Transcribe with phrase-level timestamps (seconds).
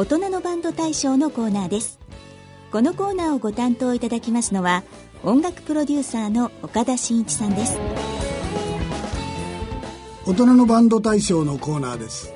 [0.00, 1.98] 大人のバンド大賞のコーナーです。
[2.72, 4.82] このコーナーをご担当いただきますのは
[5.24, 7.78] 音楽プロデューサーの岡田真一さんです。
[10.24, 12.32] 大人のバンド大賞のコーナーです、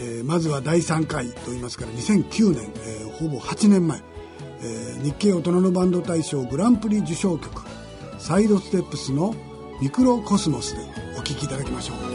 [0.00, 4.00] えー、まずは第3回と言いますから2009年、えー、ほぼ8年前、
[4.62, 7.64] えー、日経大人のバンド大賞グランプリ受賞曲
[8.18, 9.34] サイドステップスの
[9.82, 10.80] ミクロコスモスで
[11.18, 12.13] お聴きいただきましょう。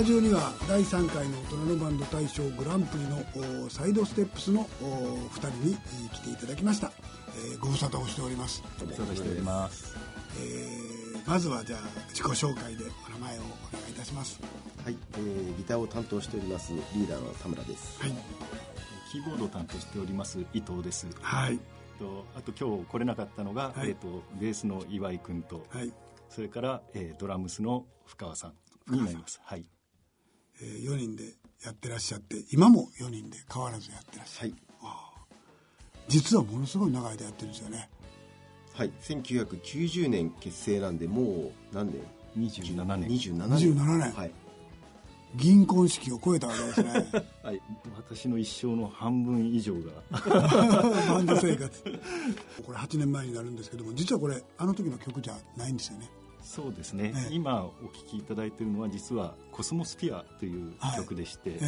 [0.00, 5.76] タジオには第3回の大人のバンド大賞グランプリのサイドステップスの2人に
[6.08, 6.90] 来ていただきました、
[7.36, 8.64] えー、ご無沙汰をしております。
[8.80, 9.94] ご無沙汰しております、
[10.40, 13.44] えー、まずはじゃあ自己紹介でお名前をお
[13.76, 14.40] 願いいたします。
[14.82, 18.00] はい、えー、ギターを担当しておりますリーダーの田村です。
[18.00, 18.12] はい。
[19.12, 21.06] キーボードを担当しております伊藤です。
[21.20, 21.58] はい。
[21.98, 25.92] とあと今日来れなかったのが、はい、えーと、ベースの岩井君と、はい、
[26.30, 28.54] それから、えー、ドラムスの深川さ
[28.90, 29.38] んになります。
[29.44, 29.66] はい。
[30.62, 31.24] えー、4人で
[31.64, 34.50] やってらっしゃって、今も4人で変わらずやってらっしゃる。
[34.50, 34.60] はい。
[36.08, 37.88] 実はものすごい長い間やってるんですよね。
[38.74, 38.92] はい。
[39.00, 42.02] 1990年結成なんで、もう何年
[42.36, 43.08] ?27 年。
[43.08, 43.74] 27年。
[43.74, 44.12] 27年。
[44.12, 44.32] はい。
[45.36, 46.90] 銀婚式を超えたわけですね。
[47.42, 47.60] はい。
[47.96, 49.92] 私の一生の半分以上が。
[51.14, 51.82] バンド生活。
[52.64, 56.10] これ8年前になるんですけども、実はこれ、あの時の曲じゃないんですよね。
[56.50, 61.66] そうですね、え今お聴きいただいているのは実は「コスモスピア」という曲でして、はいえ。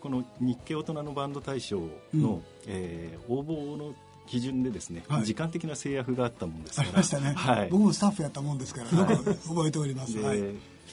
[0.00, 3.94] この日系大人のバンド大賞の、うん、えー、応募の
[4.26, 10.40] 基準でですね、はい、時間的な制約があったもんですからありましたね、はい、僕もスタッフやったもんですから、はい、覚えております、はい、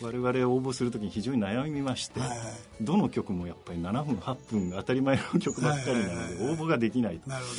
[0.01, 2.39] 我々応募するときに非常に悩みまして、はいはい、
[2.81, 7.55] どの曲もやっぱり7分8分当たり前の曲ばっかりなので応募ができないと、なるほ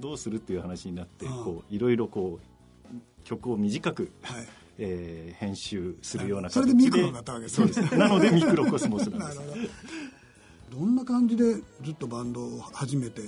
[0.00, 0.08] ど。
[0.08, 4.46] どうするっていう話になって、こういろいろこう曲を短く、はい
[4.78, 7.68] えー、編集するような形で、それでミクロになったわけですね。
[7.72, 7.96] そうです。
[7.96, 9.40] なのでミクロコスモスなんです。
[10.70, 10.78] ど。
[10.80, 13.22] んな感じでずっとバンドを始めて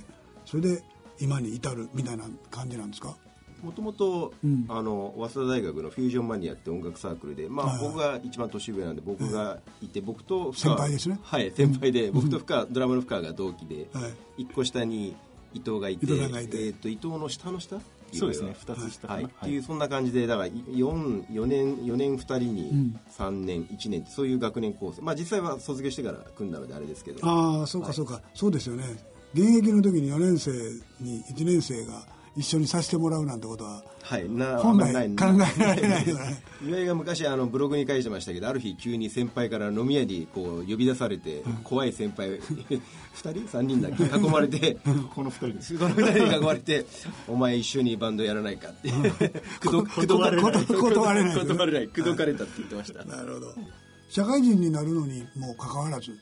[0.47, 0.83] それで
[1.21, 3.17] 今に至るみたいな感じなんですか？
[3.63, 9.87] もともと早稲田大学のフュージョンマニアって音楽サークルで、まあ、僕が一番年上なんで僕がい。
[9.89, 11.19] て、僕と先輩ですね。
[11.23, 13.89] はい先輩で、僕と深ドラムの深が同期で、
[14.37, 15.17] 一個下に
[15.55, 17.81] 伊藤がいて伊藤えー、と伊藤の下の下
[18.19, 25.03] そうですね2つ下はい、っていうそんな感じでだから 4, 4年4年2人に3年、1年そういう学年構成。
[25.03, 27.27] まあ実際は卒業してから組んだのであれですけど。
[27.27, 28.85] ああそうかそうか、そうですよね。
[29.35, 30.53] 現役の時に4年生
[31.01, 32.07] に1年生が
[32.37, 35.25] 一緒にさせてもらうなんてことは、はい、な本来考
[35.59, 36.43] えられないよね。
[36.67, 42.41] 岩井が昔あのブログに書いてましたけどある日急に先輩から飲み屋にこう呼び出されて、うん、怖い先輩 2
[43.15, 44.05] 人？3人だっけ？
[44.05, 44.77] 囲まれて
[45.15, 45.79] この2人です。
[45.79, 46.87] この2人に囲まれて
[47.29, 48.91] お前一緒にバンドやらないかって。
[49.63, 50.67] 断れない。
[50.67, 51.37] 断れない。
[51.37, 51.89] 断れない。
[51.89, 53.05] 口説かれたって言ってました。
[53.05, 53.55] なるほど。
[54.11, 56.13] 社会人になるのにもう関わらず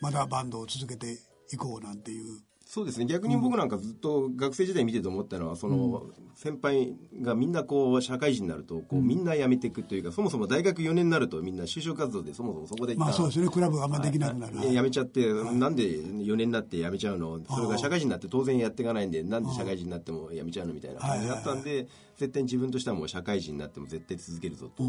[0.00, 1.18] まだバンドを続けて
[1.52, 2.40] いこうなんていう
[2.74, 3.04] そうですね。
[3.04, 13.48] 逆に僕なんかずっと学生時代見てて思ったのはその先輩がみんなこう社会人になるとこうみんな辞めていくというかそもそも大学4年になるとみんな就職活動でそもそもそこでまあそうですね。
[13.50, 17.40] クラブがあんまできなくなる、辞めちゃって、なんで4年になって辞めちゃうの？
[17.46, 24.82] それが社会人になって当然やっていかないんでなんで社会人になっても辞めちゃうのみたいな感じだったんで絶対に自分としてはもう社会人になっても絶対続けるぞと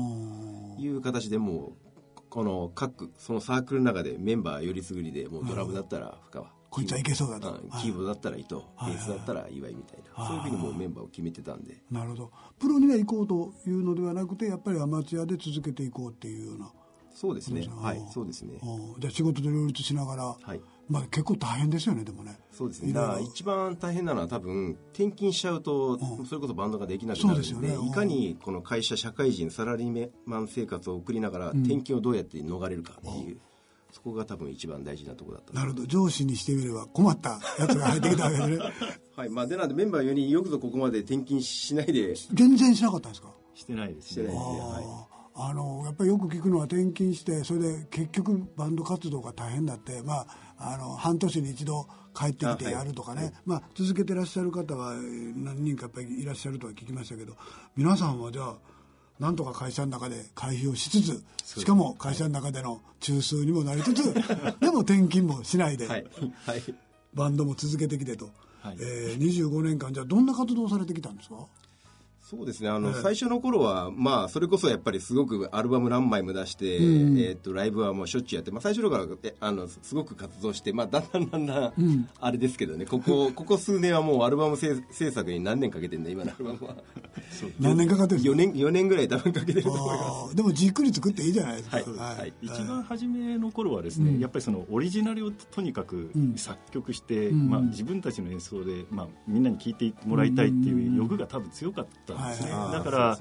[0.80, 1.74] いう形でも
[2.16, 7.54] うこの各そのサークルの中でメンバーよりすぐりでもうドラムだったら深川こいつはいけそうだと、
[7.84, 11.84] キーボードだったら伊藤、ベースだったら岩井みたいな、そういうふうにもうメンバーを決めてたんで。
[11.92, 12.32] なるほど。
[12.58, 16.72] プロには行こうというのではなくてやっぱりアマチュアで続けていこうっていうような。
[17.14, 17.70] そうですね。
[17.70, 18.60] はいそうですね。
[18.98, 20.62] じゃあ仕事と両立しながら、はい。
[20.90, 22.38] まあ、結構大変ですよねでもね。
[22.52, 22.92] そうですね。
[22.92, 33.40] だから一番大変なのは多分転勤しちゃうと、それこそバンドができなくなるので、ね、いかにこの会社社会人サラリーマン生活を送りながら、転勤をどうやって逃れるかっていう、
[33.94, 35.54] そこが多分一番大事なところだった。
[35.54, 35.86] なるほど。
[35.86, 38.58] 上司にしてみれば困ったやつが入ってきたわけですね。
[39.16, 39.30] はい。
[39.30, 42.16] まあでなんでメンバー4人よくぞここまで転勤しないで。
[42.34, 43.30] 全然しなかったんですか？
[43.54, 44.10] してないです。
[44.10, 44.50] してないですね。
[44.60, 50.04] はいあのやっぱりよく聞くのは転勤してそれで結局バンド活動が大変だって。
[50.04, 57.36] まああの半年に一度帰ってきてやるとかね、はい、まあ続けてらっしゃる方は何人かやっぱりいらっしゃるとは聞きましたけど。
[57.76, 58.56] 皆さんはじゃあ
[59.20, 61.24] なんとか会社の中で会費をしつつ
[61.60, 64.14] しかも会社の中での中枢にもなりつつ
[64.60, 66.06] でも転勤もしないで、はい。
[66.46, 66.64] はい、
[67.14, 68.30] バンドも続けてきてと、
[68.62, 68.78] はい。
[68.80, 71.36] えー、25年間じゃあどんな活動をされてきたんですか？
[72.36, 72.70] そうですね。
[72.70, 82.86] あの、えー、最初の頃はまあそれこそやっぱりすごくアルバム何枚も出して、うん、えーと、ライブはもうしょっちゅうやって、まあ、最初の頃からあのすごく活動して、まあ、だんだんだんだん、うん、あれですけどね。
[82.86, 86.76] ここ ここ数年はもうアルバム制作に何年かけてんだ今のアルバムは。
[87.60, 90.36] 何年かかってる4年 ,4 年ぐらい多分かけてると思います。
[90.36, 91.86] でもじっくり作っていいじゃないですか、はい。
[91.86, 92.20] はい。
[92.20, 103.20] はい、一番初めの頃はですね、うん、やっぱりそのオリジナルをとにかく作曲して、まあ、自分たちの演奏で、まあ、みんなに聴いてもらいたいっていう欲が多分強かったんですね、だからから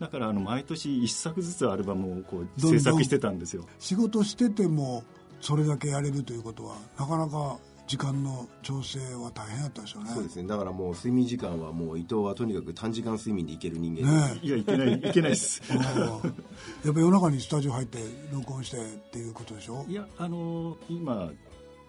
[0.00, 3.66] だからあの毎年一作ずつアルバムをこう制作してたんですよ。
[3.78, 5.04] 仕事してても
[5.40, 10.10] それだけやれるということはなかなか時間の調整は大変だったでしょうね。
[10.14, 10.48] そうですね。
[10.48, 14.08] だからもう睡眠時間はもう伊藤はとにかく短時間睡眠でいける人間。
[14.08, 15.62] ねいやいけないいけないです。
[15.70, 17.98] やっぱ夜中にスタジオ入って
[18.32, 18.80] 録音してっ
[19.10, 19.84] ていうことでしょ？
[19.88, 21.30] いやあのー、今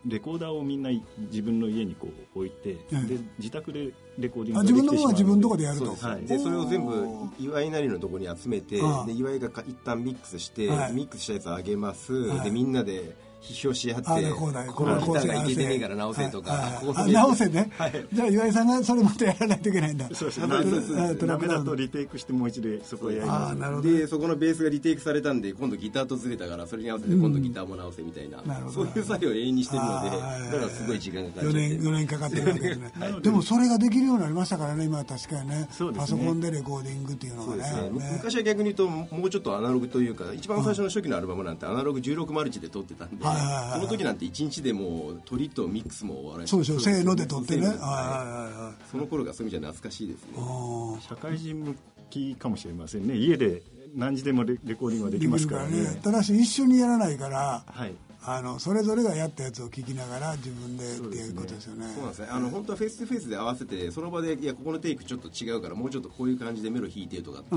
[0.06, 5.96] レコーダーをみんな自分の家にこう置いて、うん、で自宅でレコーディング自分のものは自分のとこでやると。
[5.96, 7.08] はい、でそれを全部
[7.40, 16.82] 岩井なりのところに集めてで岩井が一旦ミックスして、はい、ミックスしたやつをあげます、はい、でみんなで批評し合ってこのギターがいけてねえから直せとか、
[17.12, 17.70] 直せね、
[18.14, 20.08] じゃあ岩井さんがそれまたやらないといけないんだ。
[20.14, 21.28] そうです。
[21.28, 23.82] ダメだとリテイクしてもう一度そこへやります。
[23.84, 30.18] でそこのベースがリテイクされたんで今度ギターとずれたからそれに合わせて今度ギターも直せみたいな、そういう作業を永遠にしてるのでだ
[30.60, 32.92] からすごい時間がかかって4年 ,4 年かかってるわけですね。
[33.22, 35.68] でもそれができるようになりましたからね今は確かにね。
[35.96, 37.64] パソコンでレコーディングっていうのがね。
[38.14, 43.24] 昔は逆に言うともうちょっとアナログというか一番最初の初期のアルバムなんてアナログ16マルチで撮ってたんで
[43.74, 47.68] その時なんて1日でもう鳥とミックスも終わらそうでしょせーので撮ってね。
[48.92, 50.38] その頃がそういう意味じゃ懐かしいですね。
[51.02, 51.76] 社会人向
[52.10, 53.16] きかもしれませんね。
[53.16, 53.62] 家で
[53.96, 57.94] 何時でもレコーディングはできますからね、ね、ただし一緒にやらないから、はい、
[58.26, 61.86] あのそれぞれがやったやつを聞きながら自分でっていうことですよね。
[61.94, 62.28] そうなんですね。
[62.32, 67.56] あの本当はフェイスとフェイスで合わせてその場でいやここのテイクちょっと違うからもうちょっとこういう感じでメロ弾いてとかって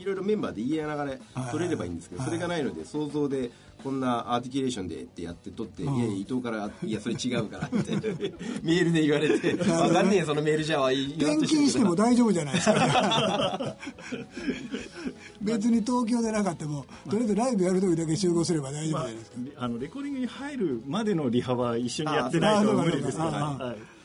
[0.00, 1.12] いろいろメンバーで言いながら
[1.52, 3.50] 取れればいいんですけど、それがないので想像で
[3.82, 7.92] こんなアーティキュレーションでってやって撮って、いや伊藤からいやそれ違うからって
[8.62, 13.76] メールで言われて分かんねえそのメールじゃあ転勤しても大丈夫じゃないですか。
[15.40, 23.30] 別に東京でなかったもとりあえずライブやる時だけ集合すれば大丈夫じゃないですか、まあ、あのレコーディングに入るまでのリハは一緒にやってないと無理ですから、
[23.64, 23.95] はい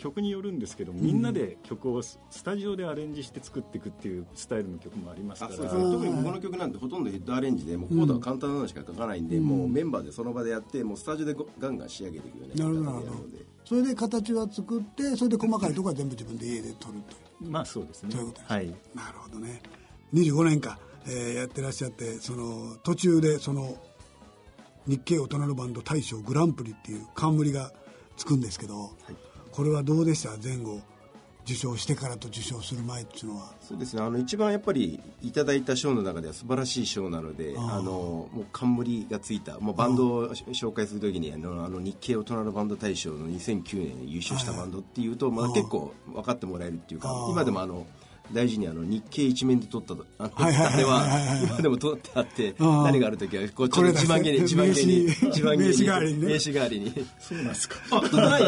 [0.00, 5.56] 曲によるんですけどみんなで曲をスタジオでアレンジして作っていくっていうスタイルの曲もありますから。
[5.56, 13.10] 特にこの曲なんてほとんどヘッドアレンジでもうコードは簡単なのしか書かないんで、うん、もうメンバーでその場でやってもうスタジオでガンガン仕上げていくよねなるほどなるほど。
[13.66, 16.94] それで形は作ってそれで細かいところは全部自分で家で撮る
[17.38, 17.50] という。
[17.50, 18.10] まあそうですね。
[18.12, 19.60] そういうことです、はい、なるほどね。
[20.14, 23.76] 25年間、えー、やってらっしゃってその途中でその
[24.86, 27.70] 日系大人のバンド大賞グランプリっていう冠が
[28.16, 30.30] つくんですけど、はいこれはどうでした？
[30.42, 30.80] 前後
[31.44, 33.52] 受賞してからと受賞する前っていうのは。
[33.60, 34.02] そうですね。
[34.02, 47.86] あの一番やっぱりいただいた賞の中では素晴らしい賞なのであのもう冠がついたもうバンドを紹介するときにあのあの日系大人のバンド大賞の2009年に優勝したバンドっていうと、まあ、結構分かってもらえるっていうか今でもあの
[48.32, 57.06] 大事にあの日経一面で撮ったあのでは今でも撮ってあって何がある時はこうちょっと自慢げに自慢げに自慢げに名刺代わりに、名刺代わりに。
[57.18, 57.76] そうなんですか。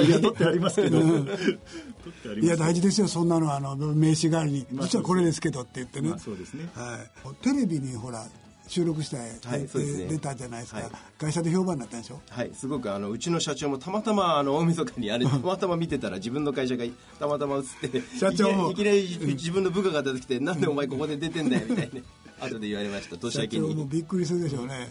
[0.02, 0.06] い？
[0.06, 0.98] いや撮ってありますけど。
[0.98, 3.08] いや大事ですよ。
[3.08, 6.14] そんなのあの名刺代わりに実はこれですけどって言ってね。
[6.18, 6.68] そうですね。
[6.74, 7.34] はい。
[7.42, 8.24] テレビにほら
[8.72, 9.68] 収録して、はい、
[10.08, 12.22] 出たじゃないですか、はい、会社で評判になったでしょ？
[12.30, 16.84] はいすごくあのうちの社長もたまたまあの大晦日にあれ たまたま見てたら自分の会社が
[17.18, 18.72] たまたま映って社長も。
[18.72, 22.00] いきなり自分の部下が出てきて、なんでお前ここで出てんだよみたいな
[22.46, 23.68] 後で言われました年明けに。
[23.68, 24.90] 社長もびっくりするでしょうね。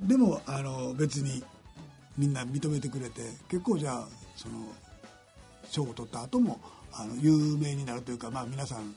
[0.00, 1.42] でもあの別に
[2.16, 4.54] みんな認めてくれて結構じゃあその
[5.68, 6.60] 賞を取った後も
[6.92, 8.94] あの有名になるというかまあ皆さん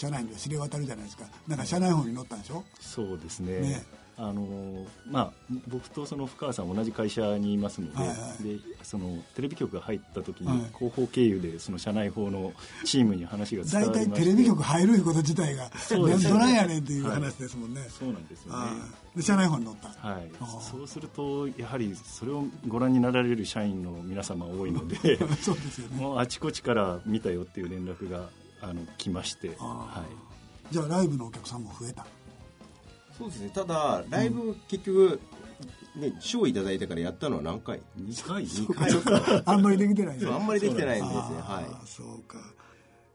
[0.00, 1.24] 社内には知れ渡るじゃないですか。
[1.46, 2.64] なんか社内法に載ったんでしょ？
[2.80, 3.60] そうですね。
[3.60, 3.84] ね。
[4.16, 5.32] あのまあ、
[5.66, 12.52] 僕とその深川さん同じ会社にいますのではいはい、でそのテレビ局が入った時に広報経由でその社内法の
[12.84, 18.70] チームに話が伝わりま大体テレビ局入るいうこと自体がどないやねんっていう話ですもんね、はい、そうなんですよね。
[19.16, 20.08] で社内法に載った。
[20.08, 20.30] はい。
[20.70, 24.96] そうするとやはりそれをご覧になられる社員の皆様多いので
[25.40, 28.28] そうですよ、ね、もうあちこちから見たよっていう連絡が
[28.62, 30.04] あの来まして、は
[30.70, 32.06] い、じゃあライブのお客さんも増えた。
[33.16, 33.50] そうですね。
[33.54, 35.20] ただライブ結局、
[35.96, 39.42] ね、賞いただいてからやったのは何回 ?2 回？2回。
[39.46, 41.86] あんまりできてないんあんまりできてないんですねはい。
[41.86, 42.38] そうか。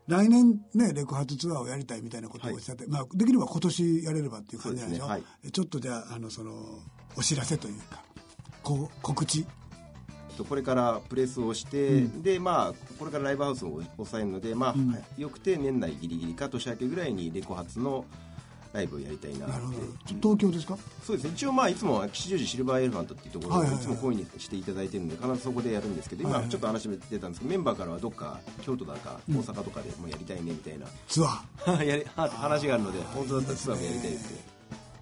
[0.07, 6.53] 来年ねレコ発ツアーをやりたいみたいなことをおっしゃって、はい、まあ、できれば今年やれればっていう感じなんでしょ、ねはい、ちょっとじゃああのその
[7.17, 8.03] お知らせというか
[8.61, 9.47] こう告知
[10.43, 18.05] これからプレスをして、うん、でまあこれからライブハウスを抑えるのでまあ、うん、よくて年内ギリギリか年明けぐらいにレコ発の
[18.73, 19.55] ライブをやりたいなって
[20.21, 20.77] 東京ですか？
[21.01, 21.31] そうですね。
[21.33, 31.85] 一応まあいつも吉祥寺シルバーエレファントっていうところでいつも声にしていただいてるんで必ずそこでやるんですけど今ちょっと話も出たんですけどメンバーからはどっか京都だか大阪とかでもやりたいねみたいな、ツアー。
[31.87, 34.45] やり話があるので本当だったらツアーもやりたいですね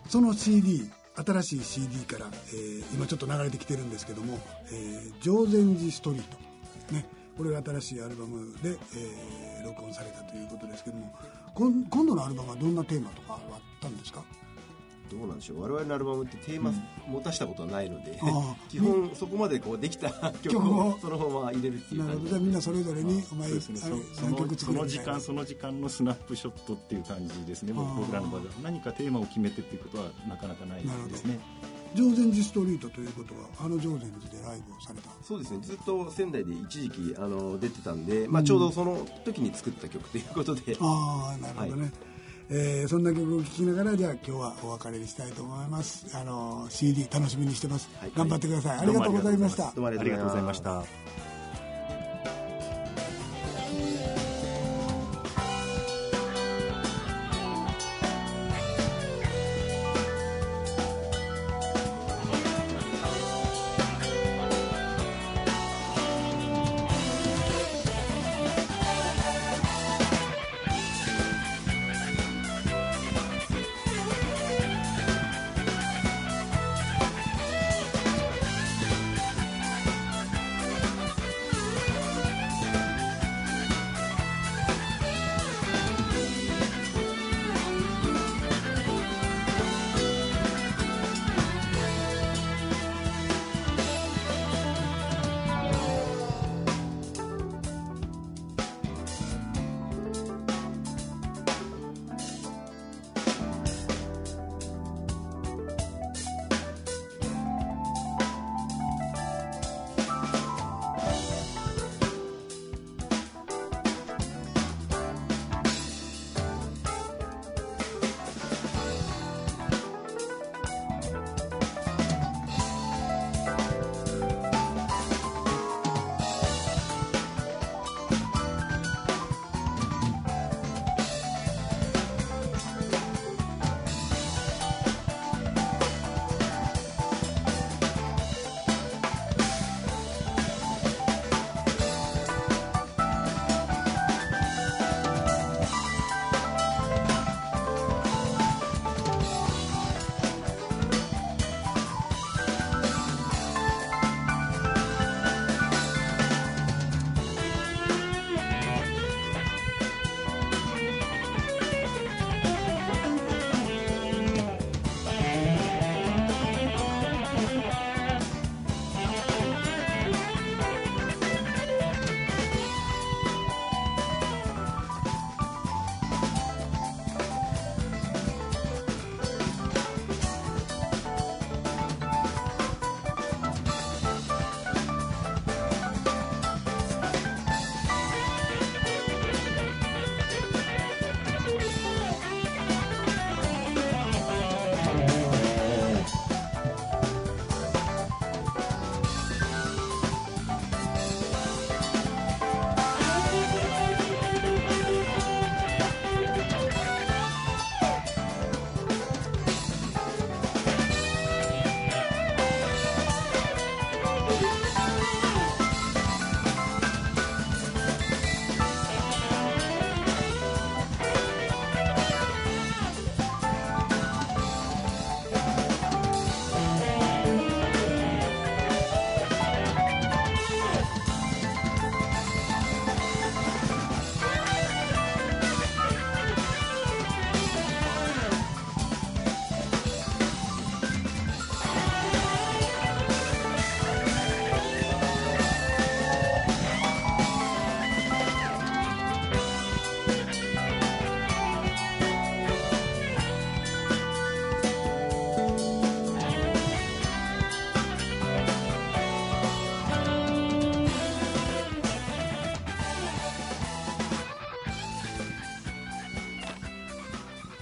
[0.08, 4.40] その CD 新しい CD から、えー、今ちょっと流れてきてるんですけども
[4.72, 6.38] 「えー、常禅寺ストリート」
[6.94, 7.06] ね
[7.38, 11.14] これが新しいアルバムで、えー、録音されたということですけども
[11.56, 14.24] 今度のアルバムはどんなテーマとかあったんですか？
[15.14, 15.62] どうなんでしょう。
[15.62, 16.74] 我々のアルバムってテーマ
[17.08, 18.20] 持たしたことはないので、
[18.70, 20.10] 基本そこまでこうできた
[20.42, 22.40] 曲をそのまま入れるっていうなるほど。
[22.40, 23.60] みんなそれぞれにお前、ね、
[24.22, 27.74] 何曲作るその時間その時間のスナップショットっていう感じですね。
[27.74, 31.40] 僕らの場合は何かテーマを決めてっていうことはなかなかないですね。
[31.96, 35.10] 常禅寺ストリートということはあの常禅寺でライブをされた。
[35.22, 41.92] そうですねずっと仙台で一時期あの出てたんで、まあ、ちょうどその時に作った曲ということで、うん、ああなるほどね、はい
[42.56, 46.16] えー、そんな曲を聴きながらじゃあ今日はお別れにしたいと思います。
[46.16, 49.64] あの CD 楽しみにしてます、はい、頑張ってください、ありがとうございました。
[49.64, 50.84] どうもありがとうございました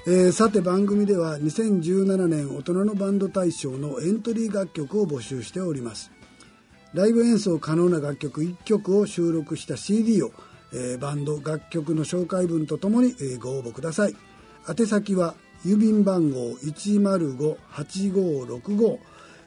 [0.07, 6.11] えー、さて番組では2017年大人のバンド大賞のエントリー楽曲を募集しております。
[6.95, 10.31] ライブ演奏可能な楽曲1曲を収録した CD を、
[10.73, 14.15] えー、バンド楽曲の紹介文とともに、えー、ご応募ください。
[14.67, 18.97] 宛先は郵便番号105-8565、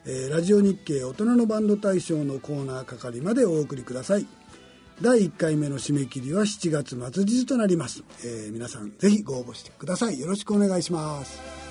[0.07, 4.27] えー、ラジオ日経大人のバンド大賞のコーナー係までお送りください。
[5.03, 10.21] 第1回目の締め切りは7月末日となります、えー、皆さんぜひご応募してください。
[10.21, 11.64] よろしくお願いします。